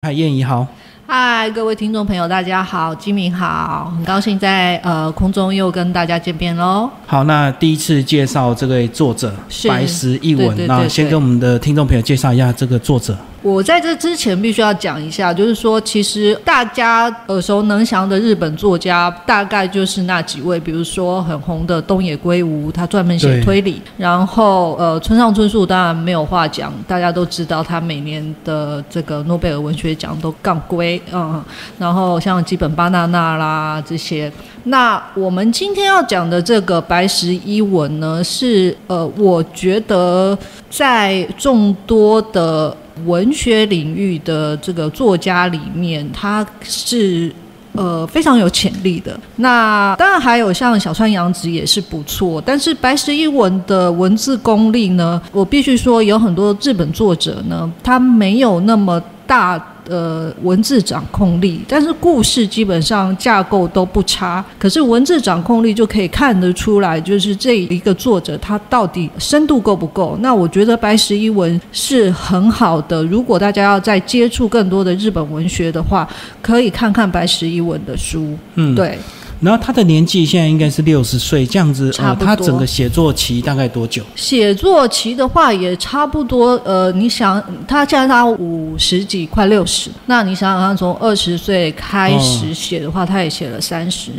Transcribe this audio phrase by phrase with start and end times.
[0.00, 0.64] 嗨，燕姨好。
[1.08, 6.88] 嗨，各位听众朋友，大家好，金明好，很高兴在呃空中又跟大家见面喽。
[7.04, 9.34] 好，那第一次介绍这位作者
[9.68, 13.18] 白石一文，那先跟我们的听众朋友介绍一下这个作者。
[13.40, 31.42] 我在这之前必须要讲一下，就是说，其实大家耳熟能详的日本作家，大概就是那几位，比如说很红的东野圭吾，他专门写推理；然后呃，村上春树当然没有话讲，大家都知道他每年的这个诺贝尔文学奖都杠归，嗯，
[31.78, 34.30] 然后像基本巴纳纳啦这些。
[34.64, 40.36] 那我们今天要讲的这个白石一文呢，是呃，我觉得
[40.68, 42.76] 在众多的
[43.06, 47.32] 文学领域的这个作家里面，他是。
[47.74, 49.16] 呃，非常有潜力的。
[49.36, 59.56] 那当然还有像小川洋子也是不错，但是白石一文的文字功力呢，我必须说有很多日本作者呢，他没有那么大
[59.88, 64.44] 的文字掌控力，但是故事基本上架构都不差。
[64.58, 70.16] 可是文字掌控力就可以看得出来，就是这一个作者他到底深度够不够。
[70.20, 73.02] 那我觉得白石一文是很好的。
[73.04, 76.08] 如果大家要再接触更多的日本文学的话，
[76.42, 78.36] 可以看看白石一文的书。
[78.54, 78.74] 嗯，。
[78.74, 78.98] 对，
[79.40, 84.02] 然后他的年纪现在应该是六十岁，这样子，呃，差不多他整个写作期大概多久？
[84.16, 86.60] 写作期的话也差不多。
[86.64, 89.90] 呃，你想，他现在他五十几，快六十。
[90.06, 94.10] 那你想想看，从二十岁开始写的话，他也写了三十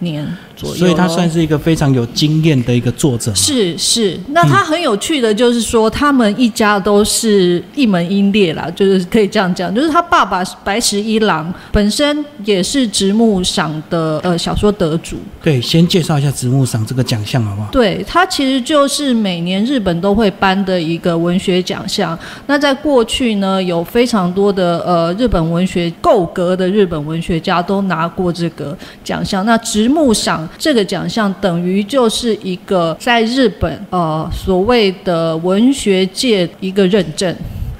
[0.00, 3.34] 年左右，所以他算是一个非常有经验的一个作者。
[3.34, 17.68] 是是，那他很有趣的就是说，他们一家都是一门英烈啦，就是可以这样讲，就是他爸爸白石一郎本身也是直木赏的呃小说得主，对，先介绍一下直木赏这个奖项好不好？
[17.70, 22.18] 对，它其实就是每年日本都会颁的一个文学奖项。
[22.46, 29.44] 那在过去呢，有非常多的呃日本文学够格的日本文学家都拿过这个奖项。
[29.44, 37.34] 那直木赏这个奖项等于就是一个在日本呃所谓的文学界一个认证。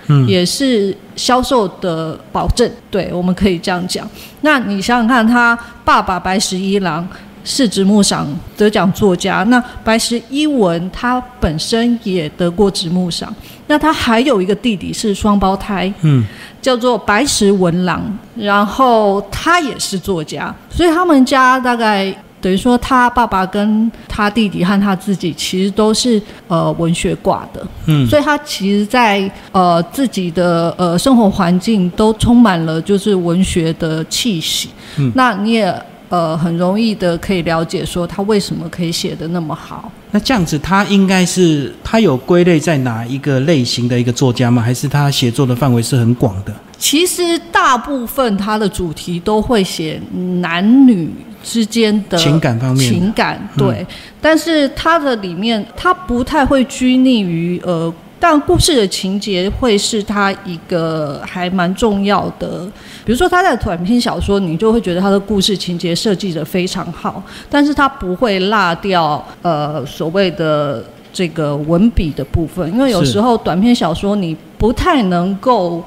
[0.06, 4.06] 嗯也是销售的保证，对，我们可以这样讲。
[4.43, 7.09] 那你想想看，他爸爸白石一郎
[7.43, 13.34] 是直木赏得奖作家，那白石一文他本身也得过直木赏，
[13.67, 16.22] 那他还有一个弟弟是双胞胎，嗯，
[16.61, 18.03] 叫做白石文郎，
[18.37, 34.69] 然后他也是作家，所以他们家大概等于说他爸爸跟他弟弟和他自己其实都是呃文学挂的，嗯所以他其实在呃自己的呃生活环境都充满了就是文学的气息，
[34.99, 35.75] 嗯那你也
[36.10, 39.91] 呃很容易的可以了解说他为什么可以写的那么好。
[40.11, 44.62] 那这样子，他应该是他有归类在哪一个类型的一个作家吗？
[44.62, 46.55] 还是他写作的范围是很广的？
[46.78, 50.00] 其实大部分他的主题都会写
[50.41, 51.11] 男女
[51.44, 53.87] 之间的情感方面情感对，
[54.21, 57.94] 但是他的里面他不太会拘泥于呃。
[58.21, 62.65] 但故事的情节会是他一个还蛮重要的，
[63.05, 70.82] 比如说他在短篇小说，你就会觉得他的故事情节设计的非常好，但是他不会落掉呃所谓的
[71.12, 75.84] 这个文笔的部分，因为有时候短篇小说你不太能够。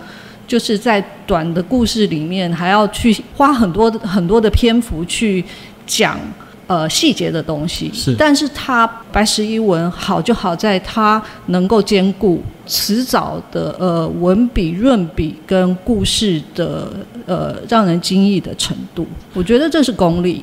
[0.47, 5.43] 就是在短的故事里面，还要去花很多很多的篇幅去
[5.85, 6.17] 讲
[6.65, 7.91] 呃细节的东西。
[7.93, 16.87] 是但是他白石一文好就好在他能够兼顾迟早的呃文笔润笔跟故事的
[17.25, 20.41] 呃让人惊异的程度，我觉得这是功力。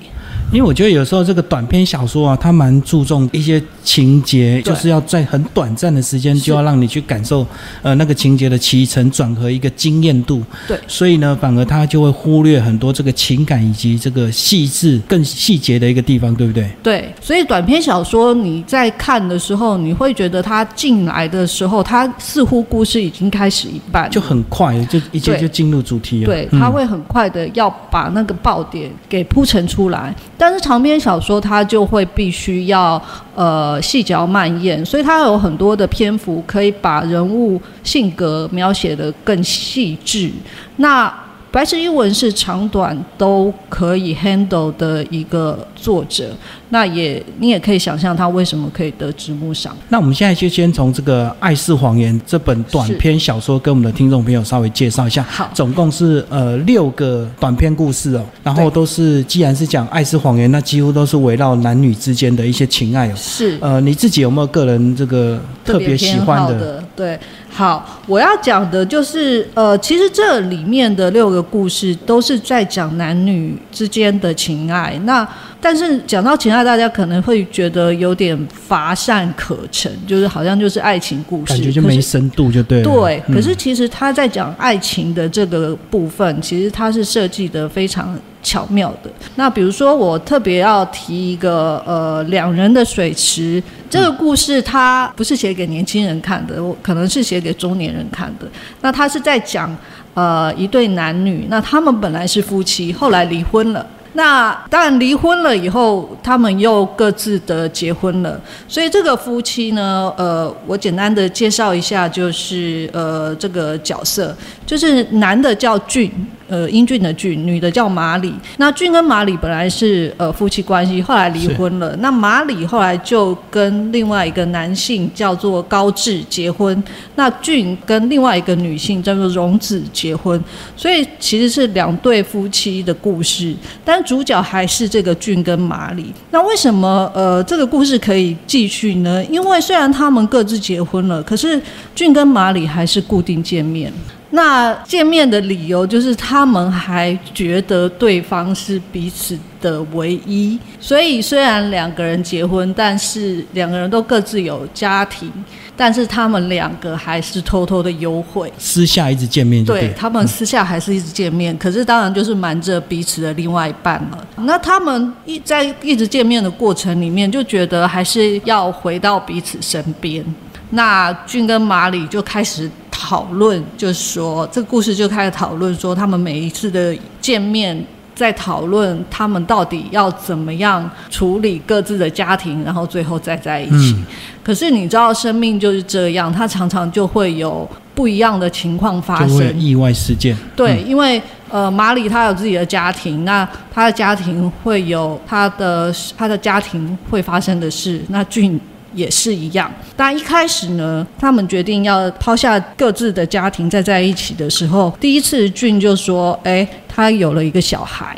[0.53, 7.45] 因为我觉得有时候这个短篇小说啊，它蛮注重一些情节，就是要在很短暂的时间就要让你去感受
[7.83, 10.43] 呃那个情节的起承转合一个惊艳度。
[10.69, 16.71] 对所以呢，反而他就会忽略很多这个情感以及这个细致、更细节的一个地方，对不对？
[16.83, 26.27] 对，所以短篇小说你在看的时候，你会觉得它进来的时候，它似乎故事已经开始一半，就很快，就一接就进入主题了。
[26.27, 30.15] 对，嗯它会很快的要把那个爆点给铺陈出来。
[30.37, 33.01] 但是长篇小说它就会必须要
[33.35, 40.31] 呃细嚼慢咽，所以它有很多的篇幅可以把人物性格描写的更细致。
[40.77, 41.13] 那
[41.55, 46.33] 白石一文是长短都可以 handle 的一个作者，
[46.71, 49.77] 那也你也可以想象他为什么可以得直木赏。
[49.89, 55.23] 那我们现在就先从这个《爱是谎言》这本短篇小说跟我们的听众朋友稍微介绍一下。
[55.23, 63.15] 好总共是呃六个短篇故事哦，然后都是既然是讲爱是谎言，那几乎都是围绕男女之间的一些情爱哦。
[63.15, 66.59] 是呃，你自己有没有个人这个特别喜欢的？
[66.59, 67.21] 的，对，
[67.57, 75.01] 好，我要讲的就是，呃，其实这里面的六个故事都是在讲男女之间的情爱。
[75.05, 75.25] 那
[75.65, 82.85] 但是讲到情爱，大家可能会觉得有点乏善可陈，就是好像就是爱情故事，感觉就没深度就对了。
[82.85, 89.11] 对，嗯可是其实他在讲爱情的这个部分，其实他是设计的非常巧妙的。
[89.37, 98.47] 那比如说，我特别要提一个呃，两人的水池这个故事，它不是写给年轻人看的，我可能是写给中年人看的。
[98.83, 99.75] 那他是在讲
[100.13, 103.87] 呃一对男女，那他们本来是夫妻，后来离婚了。
[104.17, 108.41] 那当然，离婚了以后，他们又各自的结婚了。
[108.69, 114.33] 所以这个夫妻呢，呃，我简单的介绍一下，就是呃这个角色，
[114.67, 116.11] 就是男的叫俊，
[116.49, 118.33] 呃英俊的俊，女的叫马里。
[118.57, 121.95] 那俊跟马里本来是呃夫妻关系，后来离婚了。
[121.97, 126.83] 那马里后来就跟另外一个男性叫做高志结婚，
[127.17, 130.43] 那俊跟另外一个女性叫做荣子结婚。
[130.77, 136.13] 所以其实是两对夫妻的故事，但主角还是这个俊跟马里。
[136.31, 139.23] 那为什么呃这个故事可以继续呢？
[139.27, 141.61] 因为虽然他们各自结婚了，可是
[141.95, 143.93] 俊跟马里还是固定见面。
[144.35, 155.31] 那见面的理由就是他们还觉得对方是彼此的唯一，所以虽然两个人结婚，但是两个人都各自有家庭，
[155.77, 158.53] 但是他们两个还是偷偷的幽会。
[158.59, 159.95] 私下一直见面对。
[159.97, 164.27] 他们私下还是一直见面，可是当然就是瞒着彼此的另外一半了。
[164.39, 170.25] 那他们一在一直见面的过程里面，就觉得还是要回到彼此身边。
[170.71, 177.85] 那俊跟马里就开始讨论，就是说这个故事就开始讨论说，他们每一次的见面。
[178.15, 183.93] 在讨论他们到底要怎么样处理各自的家庭，然后最后再在一起。
[183.99, 184.05] 嗯
[184.41, 189.61] 可是你知道，生命就是这样，它常常就会有不一样的情况发生。
[189.61, 190.37] 意外事件。
[190.55, 191.21] 对，因为
[191.51, 198.61] 呃，马里他有自己的家庭，那他的家庭会有他的他的家庭会发生的事，那俊。
[198.95, 208.17] 也是一样，但一开始呢，他们决定要抛下各自的家庭再在一起的时候，第一次俊就说：“哎，他有了一个小孩，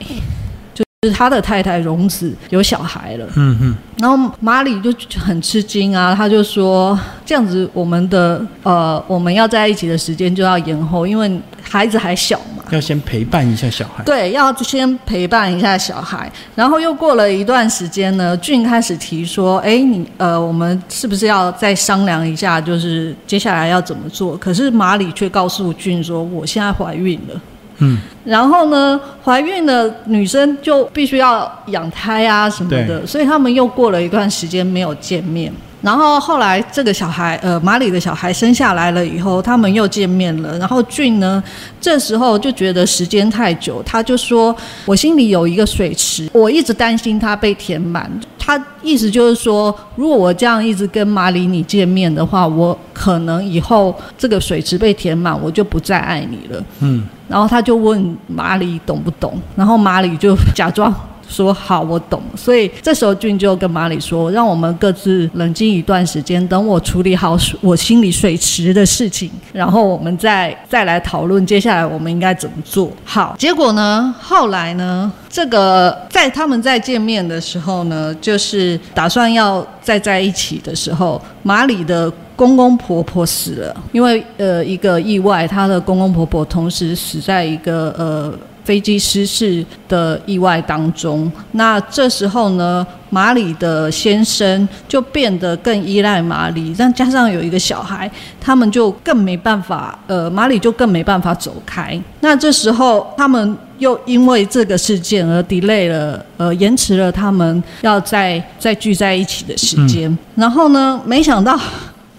[1.07, 12.65] 就是他的太太荣子有小孩了。”嗯嗯，然后马里就很吃惊啊，他就说：“这样子，我们的呃，我们要在一起的时间就要延后，因为孩子还小嘛。
[12.71, 14.03] 要先陪伴一下小孩。
[14.03, 16.29] 对，要先陪伴一下小孩。
[16.57, 27.41] 然后又过了一段时间呢，俊开始提说：‘哎，你呃，我们是不是要再商量一下，就是接下来要怎么做？’可是马里却告诉俊说：‘我现在怀孕了。’
[27.79, 35.53] 嗯，然后呢，怀孕的女生就必须要养胎啊什么的，所以他们又过了一段时间没有见面。
[35.87, 40.59] 然后后来这个小孩，呃，马里的小孩生下来了以后，他们又见面了。
[40.59, 41.41] 然后俊呢，
[41.81, 44.53] 这时候就觉得时间太久，他就说
[44.85, 56.61] ：“我心里有一个水池，我一直担心它被填满。”他意思就是说，如果我这样一直跟马里你见面的话，我可能以后这个水池被填满，我就不再爱你了。
[56.81, 60.93] 嗯，然后他就问马里懂不懂，然后马里就假装
[61.29, 62.23] 说好，我懂。
[62.37, 72.91] 所以这时候俊就跟马里说，让我们各自冷静一段时间，等我处理好我心里水池的事情，然后我们再再来讨论接下来我们应该怎么做。
[73.05, 82.13] 好，结果呢，后来呢，这个在他们在见面的时候呢，就是打算要再在一起的时候，马里的。
[82.37, 88.31] 公公婆婆死了，因为呃一个意外，她的公公婆婆同时死在一个呃
[88.67, 91.31] 飞机失事的意外当中。
[91.53, 101.97] 那这时候呢，马里的先生就变得更依赖马里，但加上有一个小孩，他们就更没办法，呃，马里就更没办法走开。
[102.21, 110.19] 那这时候他们又因为这个事件而 delay 了，呃，延迟了他们要再再聚在一起的时间。
[110.35, 111.57] 然后呢，没想到。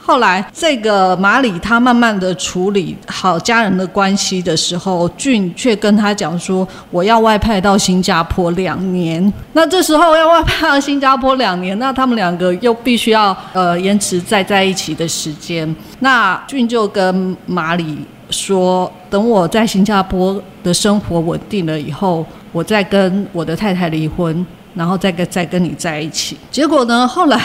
[0.08, 9.22] 后来，这个马里他慢慢的处理好家人的关系的时候，俊却跟他讲说：“我要外派到新加坡两年。”
[9.52, 15.76] 那这时候要外派到新加坡两年，那他们两个又必须要呃延迟再在一起的时间。
[16.00, 17.98] 那俊就跟马里
[18.30, 27.42] 说：“等我在新加坡的生活稳定了以后，我再跟我的太太离婚，然后再跟再跟你在一起。”结果呢，后来。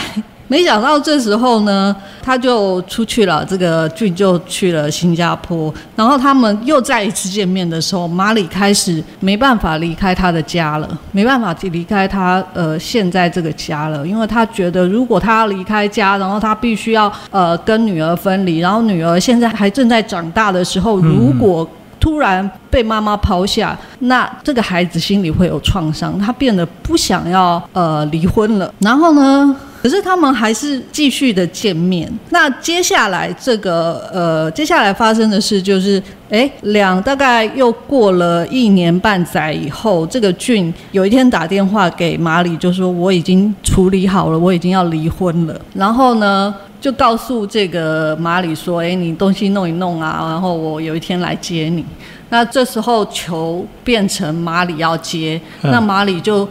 [0.52, 21.66] 没想到这时候呢，他就出去了，这个俊就去了新加坡，然后他们又再一次见面的时候，马里开始没办法离开他的家了，没办法离开他呃现在这个家了，因为他觉得如果他要离开家，然后他必须要呃跟女儿分离，然后女儿现在还正在长大的时候，如果
[21.98, 28.70] 突然被妈妈抛下，那这个孩子心里会有创伤，他变得不想要呃离婚了。
[28.80, 32.08] 然后呢，可是他们还是继续的见面。
[32.30, 45.60] 那接下来这个呃，接下来发生的事就是，哎，两大概又过了一年半载以后，这个俊有一天打电话给马里，就说我已经处理好了，我已经要离婚了。
[45.74, 46.54] 然后呢？
[46.82, 51.84] 就告诉这个马里说：“哎，你东西弄一弄啊，然后我有一天来接你。”
[52.28, 56.48] 那这时候球变成马里要接，那马里就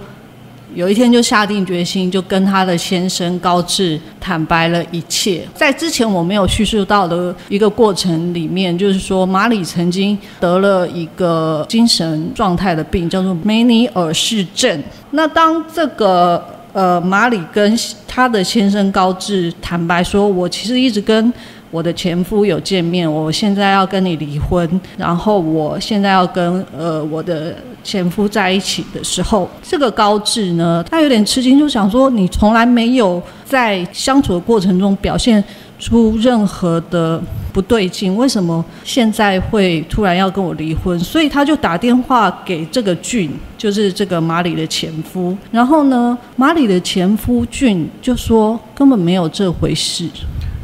[0.73, 5.47] 有一天就下定决心，就跟他的先生高志坦白了一切。
[5.53, 14.81] 在之前我没有叙述到的一个过程里面，就是说马里曾经得了一个精神状态的病，叫做梅尼尔氏症。
[15.11, 21.33] 那当这个呃，马里跟他的先生高志坦白说：“我其实一直跟
[21.69, 35.43] 我的前夫有见面，我现在要跟你离婚，然后我现在要跟呃我的前夫在一起的时候，这个高志呢，他有点吃惊，就想说你从来没有在相处的过程中表现。”
[35.81, 37.19] 出任何的
[37.51, 40.97] 不对劲，为什么现在会突然要跟我离婚？
[40.99, 45.35] 所以他就打电话给这个俊，就是这个马里的前夫。
[45.49, 50.07] 然后呢，马里的前夫俊就说根本没有这回事，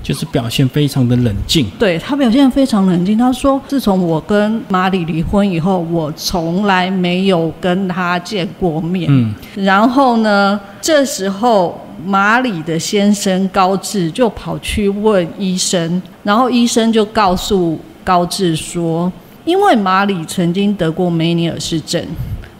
[0.07, 1.69] 就是表现非常的冷静。
[1.77, 3.17] 对他表现非常冷静。
[3.17, 9.07] 他说，自从我跟马里离婚以后，我从来没有跟他见过面。
[9.11, 11.81] 嗯，然后呢，这时候。
[12.05, 19.11] 马里的先生高志就跑去问医生，然后医生就告诉高志说，
[19.43, 21.99] 因为马里曾经得过梅尼尔氏症，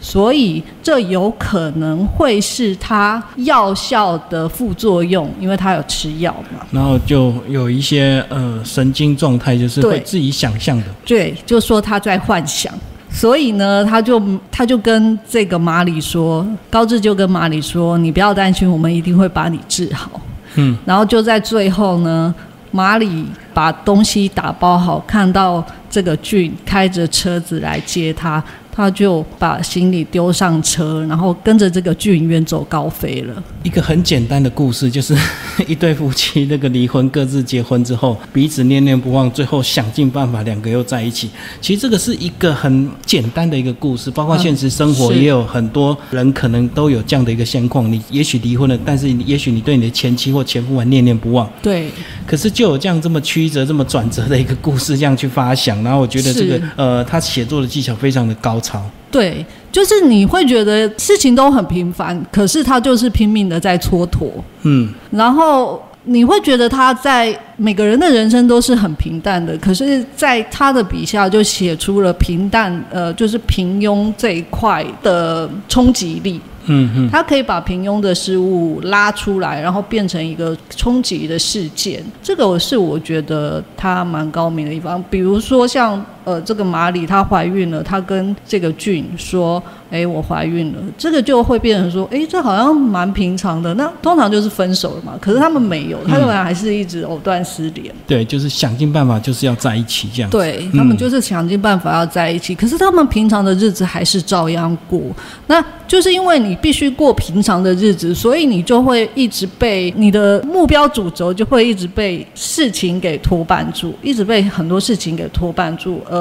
[0.00, 6.64] 所以这有可能会是他药效的副作用，因为他有吃药嘛。
[6.70, 10.84] 然后就有一些呃神经状态，就是会自己想象的。
[11.04, 12.72] 对，就说他在幻想。
[13.10, 20.20] 所以呢，他就他就跟这个马里说，高志就跟马里说，你不要担心，我们一定会把你治好。
[20.56, 22.32] 嗯，然后就在最后呢，
[22.70, 23.24] 马里
[23.54, 28.44] 把东西打包好，看到这个俊开着车子来接他。
[28.78, 33.42] 他就把行李丢上车，然后跟着这个俊远走高飞了。
[33.64, 35.18] 一个很简单的故事，就是
[35.66, 41.28] 一对夫妻那个离婚，各自结婚之后，彼此念念不忘，最后想尽办法两个又在一起。
[41.60, 47.90] 其实这个是一个很简单的一个故事，包括现实生活也有很多人可能都有这样的一个现况。
[47.92, 51.50] 你也许离婚了，但是也许你对你的前妻或前夫还念念不忘。
[51.60, 51.90] 对。
[52.28, 58.82] 可是就有这样这么曲折、这么转折的一个故事，这样去发想，然后我觉得这个呃，他写作的技巧非常的高超。
[59.10, 64.30] 对，就是你会觉得事情都很平凡，可是他就是拼命的在蹉跎。
[64.64, 76.38] 嗯，然后你会觉得他在每个人的人生都是很平淡的，可是在他的笔下就写出了平淡，呃，就是平庸这一块的冲击力。
[76.68, 82.04] 嗯哼，他可以把平庸的事物拉出来，然后变成一个冲击的事件。
[82.22, 85.02] 这个是我觉得他蛮高明的地方。
[85.10, 89.62] 比如说像呃，这个马里她怀孕了，她跟这个俊说。
[89.90, 93.72] 哎，我怀孕了，这个就会变成说，哎，这好像蛮平常的。
[93.72, 95.14] 那通常就是分手了嘛。
[95.18, 97.90] 可是他们没有，他们还是一直藕断丝连。
[98.06, 100.30] 对，就是想尽办法，就是要在一起这样。
[100.30, 105.00] 对他们就是想尽办法要在一起，可是他们平常的日子还是照样过。
[105.46, 116.17] 那就是因为你必须过平常的日子，所以你就会一直被你的目标主轴就会一直被事情给拖绊住，一直被很多事情给拖绊住，而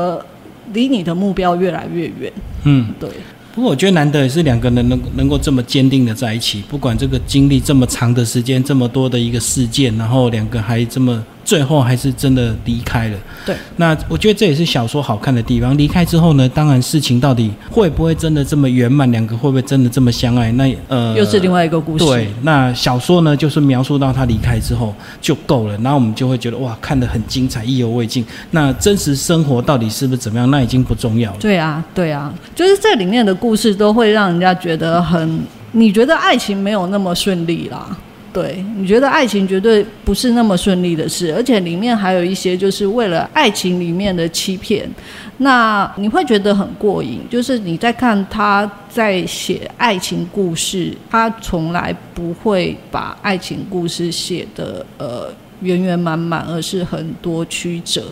[0.73, 2.31] 离你的目标越来越远。
[2.63, 3.09] 嗯，对。
[3.53, 11.23] 不过我觉得难得也是两个人能能够这么坚定的在一起，不管这个经历这么长的时间，这么多的一个事件，然后两个还这么。
[11.47, 13.17] 最后还是真的离开了。
[13.45, 15.75] 对，那我觉得这也是小说好看的地方。
[15.77, 20.51] 离开之后呢，当然事情到底会不会真的这么圆满，两个会不会真的这么相爱？
[20.51, 22.03] 那呃，又是另外一个故事。
[22.03, 28.25] 对，那小说呢，就是描述到他离开之后就够了，然后我们就会觉得哇，看得很精彩，意犹未尽。
[28.51, 30.51] 那真实生活到底是不是怎么样？
[30.51, 31.37] 那已经不重要了。
[31.39, 35.39] 对啊，对啊，就是这里面的故事都会让人家觉得很，
[35.71, 37.95] 你觉得爱情没有那么顺利啦。
[38.37, 44.87] 对，你觉得爱情绝对不是那么顺利的事，而且里面还有一些就是为了爱情里面的欺骗，
[45.37, 55.33] 那你会觉得很过瘾，就是你在看他在写爱情故事，他从来不会把爱情故事写的呃。
[55.61, 58.03] 圆圆满满，而是很多曲折。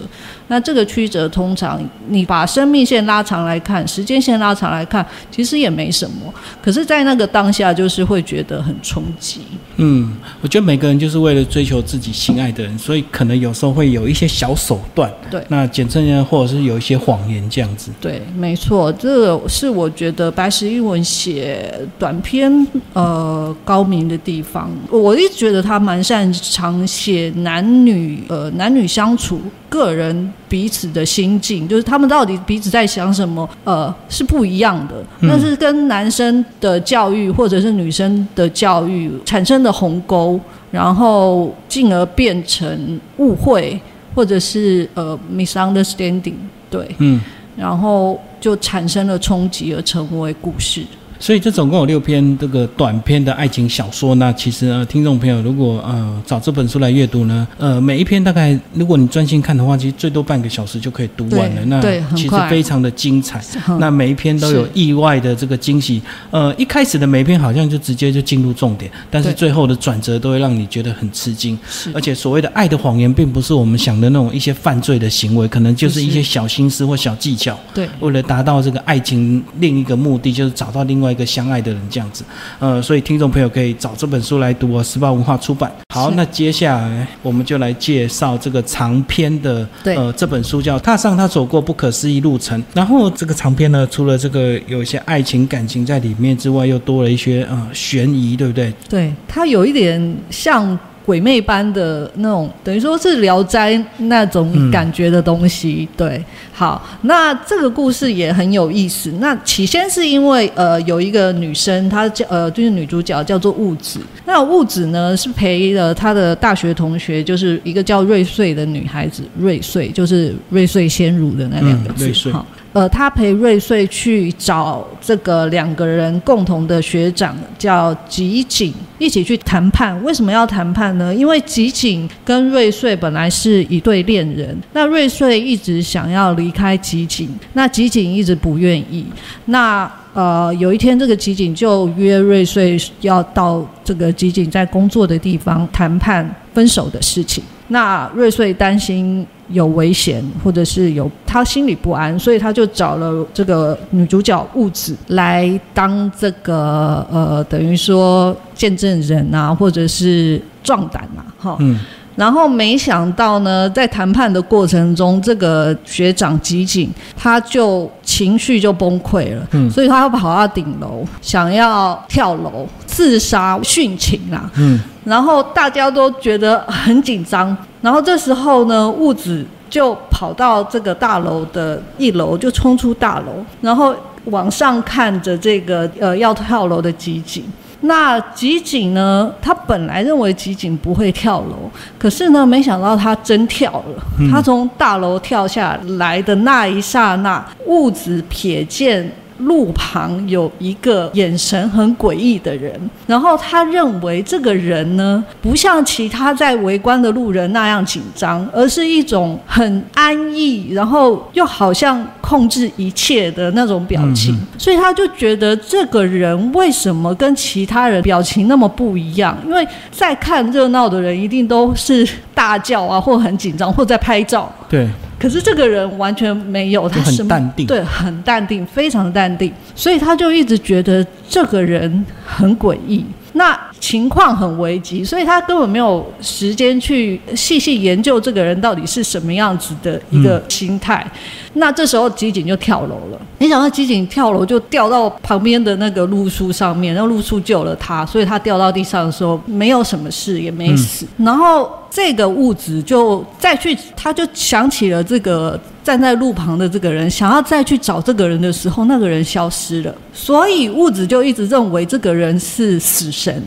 [0.48, 6.32] 那这个曲折，通常你把生命线拉长来看，时间线拉长来看，其实也没什么。
[6.62, 9.42] 可是，在那个当下，就是会觉得很冲击。
[9.78, 15.12] 嗯，我觉得每个人就是为了追求自己心爱的人，所以可能有时候会有一些小手段。
[15.32, 17.92] 对，那简称呢，或者是有一些谎言这样子。
[18.00, 24.72] 对，没错，这个是我觉得白石一文写短篇呃高明的地方。
[24.92, 27.34] 我一直觉得他蛮擅长写。
[27.36, 29.40] 男女呃，男女相处，
[29.70, 35.04] 个人彼此的心境，就是他们到底彼此在想什么，呃，是不一样的。
[35.22, 40.40] 那是跟男生的教育或者是女生的教育产生的鸿沟，
[40.72, 43.80] 然后进而变成误会，
[44.14, 46.36] 或者是呃 misunderstanding，
[46.70, 47.22] 对，嗯，
[47.58, 50.84] 然后就产生了冲击，而成为故事。
[51.20, 54.16] 所以这总共有六篇这个短篇的爱情小说。
[54.16, 61.66] 那其实呃，听众朋友如果呃找这本书来阅读呢，呃，每一篇大概如果你专心看的话，其实最多半个小时就可以读完了。
[61.66, 61.82] 那
[62.16, 63.42] 其实非常的精彩。
[63.80, 66.02] 那每一篇都有意外的这个惊喜。
[66.32, 71.58] 呃，一开始的每一篇好像就直接就进入重点，但是最后的转折都会让你觉得很吃惊。
[71.94, 77.58] 而且所谓的爱的谎言，并不是我们想的那种一些犯罪的行为，可能就是一些小心思或小技巧。
[77.74, 81.05] 对，为了达到这个爱情另一个目的，就是找到另外。
[81.12, 82.24] 一个相爱的人这样子，
[82.60, 85.72] 呃，所以听众朋友可以找这本书来读哦，时报文化出版。
[85.94, 92.62] 好，那接下来我们就来介绍这个长篇的，呃，这本书叫《踏上他走过不可思议路程》。
[92.74, 98.74] 然后这个长篇呢，除了这个有一些爱情感情在里面之外，又多了一些呃悬疑，对不对？
[98.90, 100.78] 对，它有一点像。
[101.06, 105.88] 鬼魅般的那种，等于说是《聊斋》那种感觉的东西。
[105.96, 109.12] 对，好，那这个故事也很有意思。
[109.20, 114.00] 那起先是因为呃，有一个女生，她叫呃，就是女主角叫做雾子。
[114.26, 119.22] 那雾子呢，是陪了她的大学同学，就是一个叫瑞穗的女孩子。
[119.38, 122.12] 瑞穗就是瑞穗先乳的那两个字。
[122.32, 122.44] 哈。
[122.76, 130.04] 呃，他陪瑞穗去找这个两个人共同的学长，叫吉井，一起去谈判。
[130.04, 131.16] 为什么要谈判呢？
[131.16, 139.06] 因为吉井跟瑞穗本来是一对恋人，那瑞穗一直想要离开吉井，那吉井一直不愿意。
[139.46, 147.42] 那呃，有一天这个吉井就约瑞穗要到这个吉井在工作的地方谈判分手的事情。
[147.68, 149.26] 那瑞穗担心。
[149.50, 161.58] 有危险，或者是有他心里不安，所以他就找了这个女主角雾子来当这个呃，等于说见证人啊，或者是壮胆啊，哈。
[161.60, 161.80] 嗯。
[162.16, 169.70] 然后没想到呢，在谈判的过程中，这个学长吉井他就情绪就崩溃了，嗯。
[169.70, 174.50] 所以他要跑到顶楼，想要跳楼自杀殉情啦。
[174.56, 174.80] 嗯。
[175.04, 177.56] 然后大家都觉得很紧张。
[177.82, 183.94] 然后这时候呢，物子就跑到这个大楼的一楼，就冲出大楼，然后
[184.26, 187.44] 往上看着这个呃要跳楼的吉井。
[187.82, 194.04] 那吉井呢，他本来认为吉井不会跳楼，可是呢，没想到他真跳了。
[194.32, 199.12] 他从大楼跳下来的那一刹那，兀子瞥见。
[199.40, 214.38] 路旁有一个眼神很诡异的人，然后他认为这个人呢，不像其他在围观的路人那样紧张，而是一种很安逸，然后又好像控制一切的那种表情。
[214.58, 219.38] 所以他就觉得这个人为什么跟其他人表情那么不一样？
[219.46, 224.52] 因为在看热闹的人一定都是大叫啊，或很紧张，或在拍照。
[224.70, 224.88] 对。
[225.26, 233.04] 可是这个人完全没有，他很淡定，对，很淡定，非常的淡定，所以他就一直觉得这个人很诡异。
[233.34, 241.06] 那情况很危急，所以他根本没有时间去细细研究这个人到底是什么样子的一个心态。
[241.54, 251.08] 那这时候吉井就跳楼了，没想到吉井跳楼就掉到旁边的那个路树上面，然后路树救了他，所以他掉到地上的时候没有什么事，也没死。
[251.18, 263.42] 然后这个物质就再去，他就想起了这个站在路旁的这个人，想要再去找这个人的时候，那个人消失了，所以物质就一直认为这个人是死神。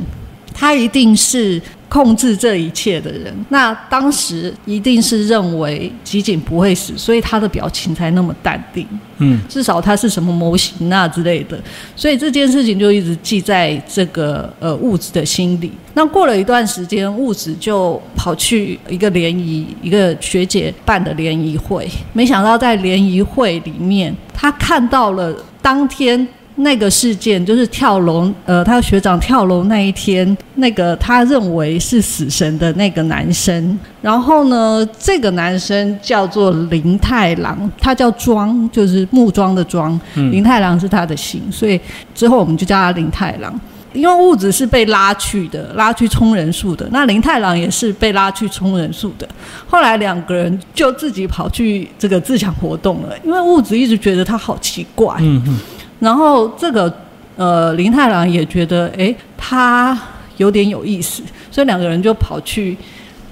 [0.54, 3.34] 他一定是控制这一切的人。
[3.48, 8.86] 那当时一定是认为吉井不会死，所以他的表情才那么淡定。
[9.20, 11.60] 嗯，至少他是什么模型啊之类的，
[11.96, 15.72] 所以这件事情就一直记在这个呃物质的心里。
[15.94, 26.28] 那过了一段时间，物质就跑去一个联谊，一个学姐办的联谊会，没想到在联谊会里面，他看到了当天。
[26.58, 41.80] 那个事件就是跳楼，呃，他学长跳楼那一天，那个他认为是死神的那个男生，然后呢，这个男生叫做林太郎，他叫庄，就是木庄的庄，林太郎是他的姓，所以
[42.14, 43.58] 之后我们就叫他林太郎。
[43.94, 49.26] 因为物质是被拉去的，拉去充人数的，那林太郎也是被拉去充人数的。
[49.66, 55.16] 后来两个人就自己跑去这个自强活动了，因为物质一直觉得他好奇怪。
[55.20, 55.58] 嗯嗯。
[56.00, 56.92] 然后这个
[57.36, 59.98] 呃林太郎也觉得哎他
[60.36, 62.76] 有点有意思，所以两个人就跑去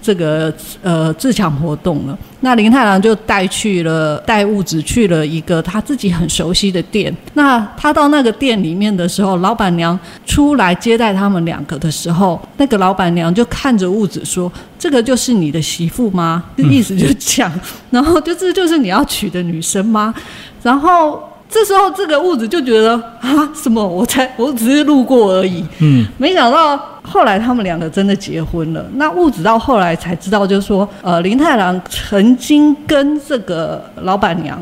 [0.02, 0.52] 这个
[0.82, 2.18] 呃自强活动了。
[2.40, 7.12] 那林太郎就带去了带物质去了一个他自己很熟悉的店。
[7.34, 17.52] 那他到那个店里面的时候，老板娘出来接待他们两个的时候，那个老板娘就看着物质说：“这个就是你的媳妇吗？” 意思就是讲，
[17.90, 20.14] 然后就这就是你要娶的女生吗？
[20.62, 21.20] 然后。
[21.48, 23.86] 这时候，这个物质就觉得啊，什么？
[23.86, 25.64] 我才我只是路过而已。
[25.78, 28.84] 嗯，没想到后来他们两个真的结婚了。
[28.94, 34.60] 那物质到后来才知道，就是说，呃，林太郎曾经跟这个老板娘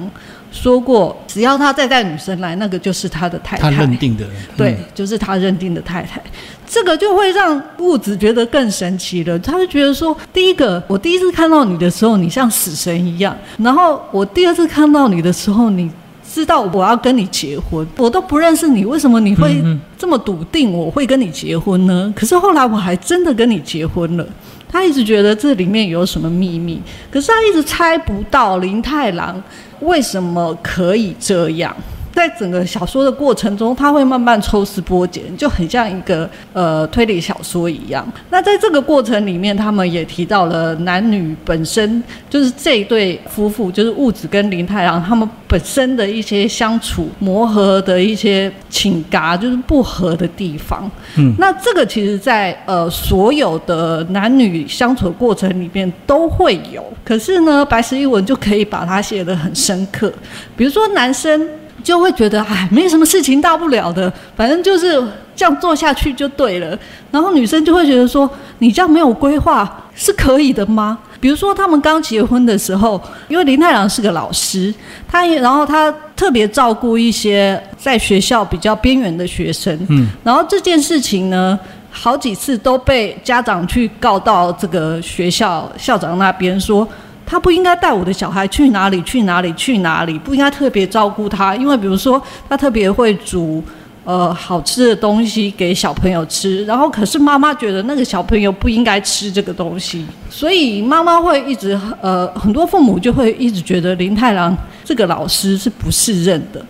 [0.52, 3.70] 说过，只要他再带女生来，那个就是他的太太。
[3.70, 4.24] 他认定的，
[4.56, 6.22] 对，就是他认定的太太。
[6.66, 9.38] 这个就会让物质觉得更神奇了。
[9.38, 15.90] 他就觉得说，第一个，我第一次看到你的时候，你像死神一样；然后我第二次看到你的时候，你。
[16.34, 19.62] 知道我要跟你结婚，我都不认识你，为什么你会
[19.96, 22.12] 这么笃定我会跟你结婚呢？
[22.16, 24.26] 可是后来我还真的跟你结婚了。
[24.68, 29.40] 他一直觉得这里面有什么秘密，可是他一直猜不到林太郎
[29.78, 31.72] 为什么可以这样。
[32.14, 38.06] 在整个小说的过程中，他会慢慢抽丝剥茧，就很像一个呃推理小说一样。
[38.30, 42.00] 那在这个过程里面，他们也提到了男女本身
[42.30, 50.88] 就是这一对夫妇，就是物子跟林太郎他们本身的一些相处磨合的一些情嘎，就是不合的地方。
[51.16, 60.12] 嗯，那这个其实，在呃所有的男女相处的过程里面都会有，可是呢，白石一文就可以把它写得很深刻。
[60.56, 61.44] 比如说男生。
[61.84, 65.00] 就会觉得哎，没什么事情大不了的，反正就是
[65.36, 66.76] 这样做下去就对了。
[67.10, 70.98] 然后女生就会觉得说，你这样没有规划是可以的吗？
[71.20, 74.74] 比如说他们刚结婚的时候，因为林太郎是个老师，
[75.06, 79.78] 他也然后他特别照顾一些在学校比较边缘的学生。
[79.90, 81.58] 嗯，然后这件事情呢，
[81.90, 86.88] 好几次都被家长去告到这个学校校长那边说。
[87.26, 93.62] 他不应该带我的小孩去哪里去哪里去哪里，不应该特别照顾他，因为比如说他特别会煮
[94.04, 106.64] 呃好吃的东西给小朋友吃，然后可是妈妈觉得那个小朋友不应该吃这个东西，所以妈妈会一直呃很多父母就会一直觉得林太郎这个老师是不适任的。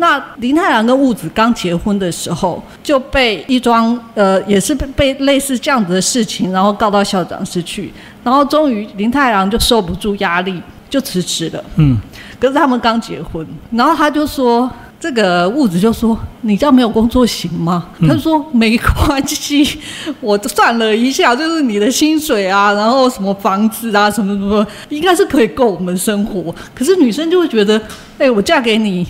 [0.00, 11.64] 那林太郎跟物子刚结婚的时候，就被一桩呃，也是被被类似这样子的事情，然后告到校长室去，然后终于林太郎就受不住压力，就辞职了。
[11.76, 11.98] 嗯，
[12.38, 17.88] 可是他们刚结婚，然后他就说，这个物质就说，你这样没有工作行吗？
[18.06, 19.80] 他说没关系，
[20.22, 26.54] 我算了一下，就是你的薪水啊，然后什么房子啊，什么什么，应该是可以够我们生活。
[26.72, 27.82] 可是女生就会觉得，
[28.16, 29.04] 哎，我嫁给你。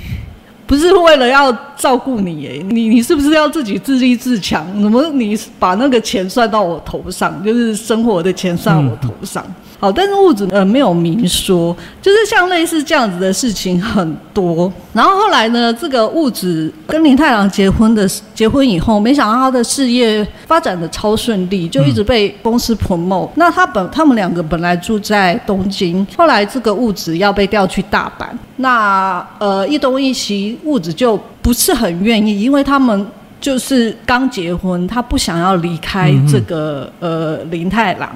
[0.68, 4.66] 不是为了要照顾你诶，你你是不是要自己自立自强？
[4.82, 9.42] 怎么你把那个钱算到我头上，就是生活的钱算我头上？
[9.80, 14.72] 好，但是物质呃没有明说，就是像类似这样子的事情很多。
[14.92, 23.28] 然后后来呢，这个物质跟林太郎结婚的结婚以后，没想到他的事业发展的超顺利，就一直被公司 promote。
[23.36, 33.06] 那他本他们两个本来住在东京，后来这个物质要被调去大阪，那呃一东一西，物质就不是很愿意，因为他们
[33.40, 38.10] 就是刚结婚，他不想要离开这个呃林太郎。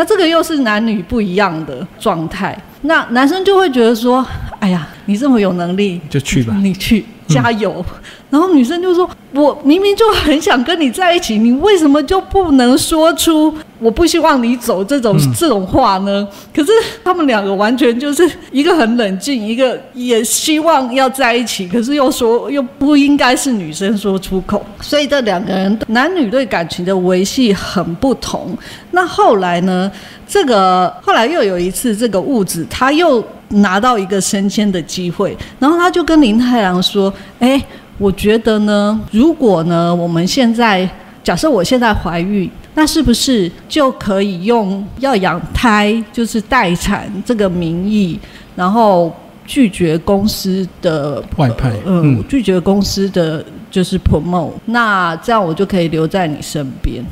[0.00, 4.26] 那这个又是男女不一样的状态，那男生就会觉得说
[4.58, 7.84] ：“哎呀，你这么有能力，就去吧，你去。”加油。
[8.28, 16.70] 然后女生就说：“我明明就很想跟你在一起，你为什么就不能说出我不希望你走这种这种话呢？”可是
[17.02, 28.56] 他们两个完全就是一个很冷静，一个也希望要在一起，可是又说又不应该是女生说出口，所以这两个人男女对感情的维系很不同。
[28.92, 29.90] 那后来呢？
[30.32, 37.62] 这个后来又有一次，这个物质他又拿到一个升迁的机会，然后他就跟林太郎说：“哎。”
[38.00, 40.88] 我觉得呢，如果呢，我们现在
[41.22, 48.18] 假设我现在怀孕，那是不是就可以用要养胎，就是待产这个名义，
[48.56, 49.14] 然后
[49.46, 57.04] 拒绝公司的外派，嗯，拒绝公司的就是 promote，那这样我就可以留在你身边，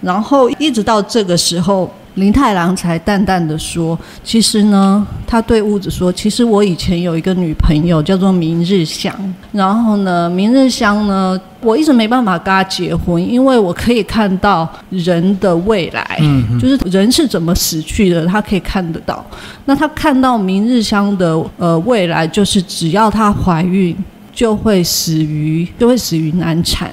[0.00, 1.88] 然后一直到这个时候。
[2.18, 9.14] 林太郎才淡淡的说：“其实呢，他对屋子说，其实我以前有一个女朋友叫做明日香。
[9.52, 16.20] 然后呢，明日香呢，我一直没办法跟她结婚，因为我可以看到人的未来，
[16.60, 19.24] 就是人是怎么死去的，他可以看得到。
[19.64, 23.96] 那他看到明日香的呃未来，就是只要她怀孕，
[24.32, 26.90] 就会死于就会死于难产。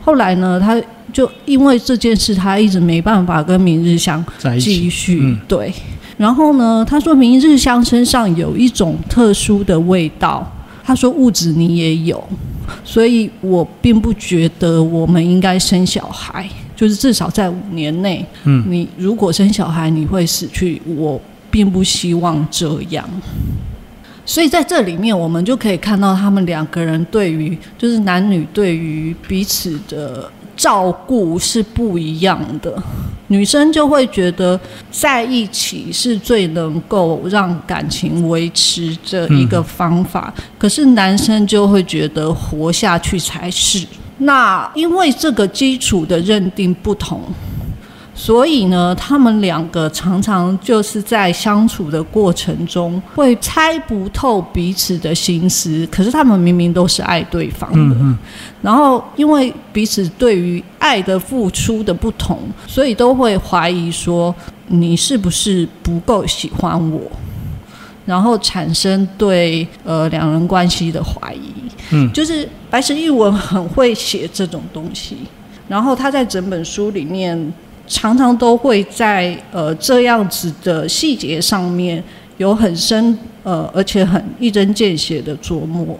[0.00, 0.80] 后来呢，他。”
[1.14, 4.22] 就因为这件事，他一直没办法跟明日香
[4.58, 5.72] 继续对。
[6.16, 10.44] 然后呢，他说明日香身上有一种特殊的味道。
[10.82, 12.22] 他说物质你也有，
[12.84, 16.46] 所以我并不觉得我们应该生小孩。
[16.76, 20.82] 就是至少在五年内，嗯，你如果生小孩，你会死去。
[20.84, 23.08] 我并不希望这样。
[24.26, 30.28] 所以在这里面，我们就可以看到他们两个人对于，就是男女对于彼此的。
[30.56, 32.82] 照顾是不一样的，
[33.28, 34.58] 女生就会觉得
[34.90, 43.86] 在一起是最能够让感情维持的一个方法，可是男生就会觉得活下去才是。
[44.18, 47.20] 那因为这个基础的认定不同。
[48.16, 57.96] 所以呢，他们两个常常就是在相处的过程中会猜不透彼此的心思，可是他们明明都是爱对方的。
[58.62, 64.32] 然后因为彼此对于爱的付出的不同，所以都会怀疑说
[64.68, 67.00] 你是不是不够喜欢我，
[68.06, 71.50] 然后产生对呃两人关系的怀疑。
[71.90, 75.16] 嗯，就是白石一文很会写这种东西，
[75.66, 77.52] 然后他在整本书里面。
[77.86, 82.02] 常常都会在呃这样子的细节上面
[82.38, 85.98] 有很深呃，而且很一针见血的琢磨。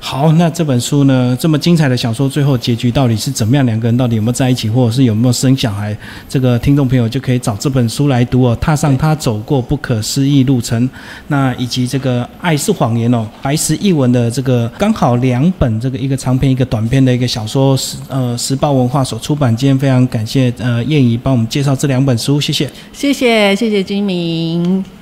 [0.00, 1.36] 好，那这本书呢？
[1.38, 3.66] 这么精彩的小说，最后结局到底是怎么样？
[3.66, 5.96] 两个人到底有没有在一起，或者是有没有生小孩？
[6.28, 8.56] 这个听众朋友就可以找这本书来读哦。
[8.60, 10.88] 踏上他走过不可思议路程，
[11.26, 19.54] 那以及这个爱是谎言哦，白石一文的这个刚好两本，这个一个长篇一个短篇的一个小说，时呃时报文化所出版。
[19.54, 24.97] 今天非常感谢呃燕怡帮我们介绍这两本书，谢谢，谢谢谢谢金明。